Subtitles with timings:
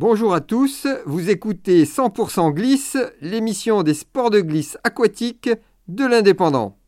[0.00, 5.50] Bonjour à tous, vous écoutez 100% Glisse, l'émission des sports de glisse aquatique
[5.88, 6.78] de l'Indépendant.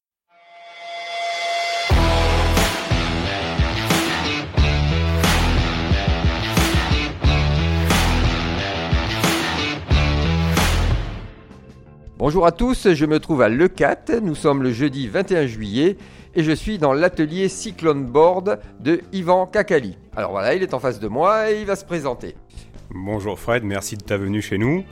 [12.17, 15.97] Bonjour à tous, je me trouve à Le 4, nous sommes le jeudi 21 juillet
[16.37, 19.99] et je suis dans l'atelier Cyclone Board de Yvan Kakali.
[20.15, 22.37] Alors voilà, il est en face de moi et il va se présenter.
[22.93, 24.85] Bonjour Fred, merci de ta venue chez nous.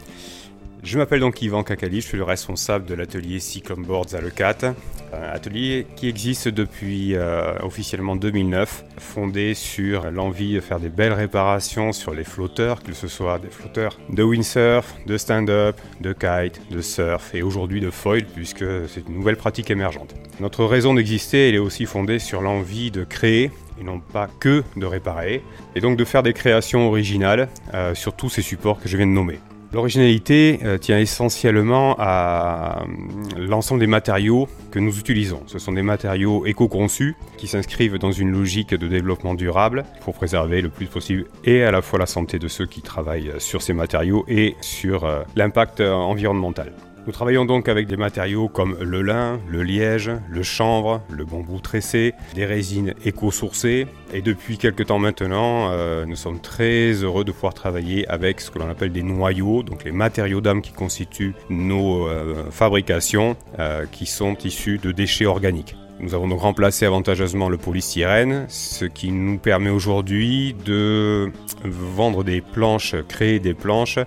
[0.85, 4.67] Je m'appelle donc Yvan Kakali, je suis le responsable de l'atelier Cyclone Boards à Lecate,
[5.13, 11.13] un atelier qui existe depuis euh, officiellement 2009, fondé sur l'envie de faire des belles
[11.13, 16.61] réparations sur les flotteurs, que ce soit des flotteurs de windsurf, de stand-up, de kite,
[16.71, 20.15] de surf et aujourd'hui de foil puisque c'est une nouvelle pratique émergente.
[20.39, 23.51] Notre raison d'exister, elle est aussi fondée sur l'envie de créer
[23.81, 25.43] et non pas que de réparer,
[25.75, 29.07] et donc de faire des créations originales euh, sur tous ces supports que je viens
[29.07, 29.39] de nommer.
[29.71, 35.43] L'originalité euh, tient essentiellement à euh, l'ensemble des matériaux que nous utilisons.
[35.47, 40.63] Ce sont des matériaux éco-conçus qui s'inscrivent dans une logique de développement durable pour préserver
[40.63, 43.75] le plus possible et à la fois la santé de ceux qui travaillent sur ces
[43.75, 46.73] matériaux et sur l'impact environnemental.
[47.07, 51.59] Nous travaillons donc avec des matériaux comme le lin, le liège, le chanvre, le bambou
[51.61, 53.87] tressé, des résines éco-sourcées.
[54.13, 58.51] Et depuis quelques temps maintenant, euh, nous sommes très heureux de pouvoir travailler avec ce
[58.51, 63.87] que l'on appelle des noyaux, donc les matériaux d'âme qui constituent nos euh, fabrications, euh,
[63.91, 65.77] qui sont issus de déchets organiques.
[66.01, 71.33] Nous avons donc remplacé avantageusement le polystyrène, ce qui nous permet aujourd'hui de
[71.65, 73.99] vendre des planches, créer des planches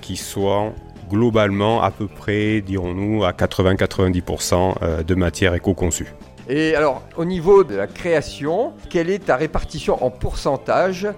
[0.00, 0.72] qui soient
[1.10, 6.14] globalement à peu près, dirons-nous, à 80-90% euh, de matière éco-conçue.
[6.48, 11.08] Et alors, au niveau de la création, quelle est ta répartition en pourcentage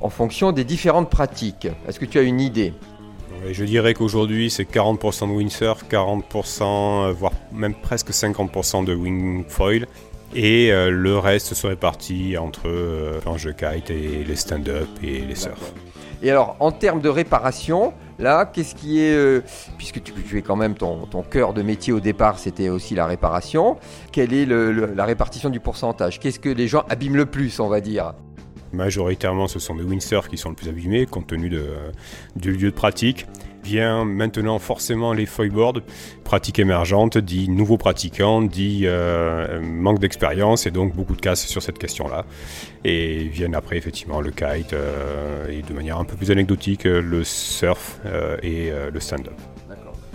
[0.00, 1.68] en fonction des différentes pratiques?
[1.88, 2.74] Est-ce que tu as une idée?
[3.50, 9.86] Je dirais qu'aujourd'hui c'est 40% de windsurf, 40%, euh, voire même presque 50% de wingfoil.
[10.34, 15.72] Et euh, le reste se répartit entre de kite et les stand-up et les surf.
[16.22, 19.14] Et alors, en termes de réparation, là, qu'est-ce qui est.
[19.14, 19.42] Euh,
[19.78, 22.94] puisque tu, tu, es quand même ton, ton cœur de métier au départ, c'était aussi
[22.94, 23.76] la réparation.
[24.12, 26.20] Quelle est la répartition du pourcentage?
[26.20, 28.14] Qu'est-ce que les gens abîment le plus, on va dire?
[28.76, 31.50] Majoritairement, ce sont des windsurf qui sont le plus abîmés, compte tenu
[32.36, 33.26] du lieu de pratique
[33.66, 35.80] vient maintenant forcément les foilboards,
[36.24, 41.62] pratique émergente, dit nouveaux pratiquants, dit euh, manque d'expérience et donc beaucoup de casse sur
[41.62, 42.24] cette question-là.
[42.84, 47.24] Et viennent après effectivement le kite euh, et de manière un peu plus anecdotique le
[47.24, 49.34] surf euh, et le stand-up.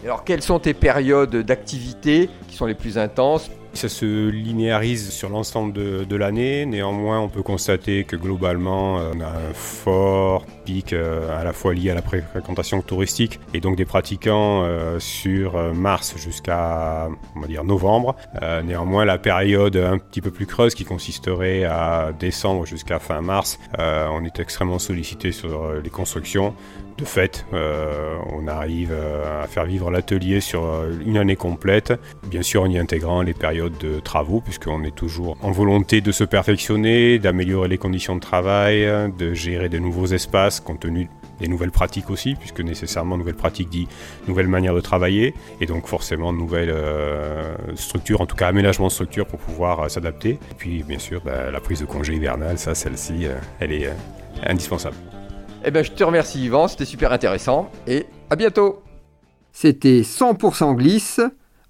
[0.04, 5.30] Alors quelles sont tes périodes d'activité qui sont les plus intenses ça se linéarise sur
[5.30, 6.66] l'ensemble de, l'année.
[6.66, 11.54] Néanmoins, on peut constater que globalement, euh, on a un fort pic euh, à la
[11.54, 17.40] fois lié à la fréquentation touristique et donc des pratiquants euh, sur mars jusqu'à on
[17.40, 18.16] va dire novembre.
[18.64, 23.60] néanmoins, la période un petit peu plus creuse qui consisterait à décembre jusqu'à fin mars,
[23.78, 26.54] on est extrêmement sollicité sur les constructions.
[26.98, 31.94] De fait, on arrive à faire vivre l'atelier sur une année complète,
[32.28, 36.12] bien sûr en y intégrant les périodes de travaux, puisqu'on est toujours en volonté de
[36.12, 41.10] se perfectionner, d'améliorer les conditions de travail, de gérer de nouveaux espaces compte tenu
[41.42, 43.88] des nouvelles pratiques aussi, puisque nécessairement nouvelles pratiques dit
[44.28, 48.92] nouvelle manière de travailler, et donc forcément nouvelles euh, structures, en tout cas aménagement de
[48.92, 50.32] structure pour pouvoir euh, s'adapter.
[50.52, 53.90] Et puis bien sûr, bah, la prise de congé hivernal, ça, celle-ci, euh, elle est
[54.46, 54.96] indispensable.
[55.66, 58.82] Eh bien, je te remercie Yvan, c'était super intéressant, et à bientôt
[59.52, 61.20] C'était 100% glisse